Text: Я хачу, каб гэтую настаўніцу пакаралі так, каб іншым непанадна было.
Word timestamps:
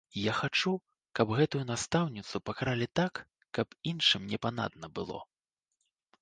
Я 0.19 0.31
хачу, 0.37 0.71
каб 1.17 1.33
гэтую 1.39 1.61
настаўніцу 1.71 2.41
пакаралі 2.51 2.87
так, 3.01 3.21
каб 3.59 3.67
іншым 3.93 4.27
непанадна 4.33 4.85
было. 4.99 5.19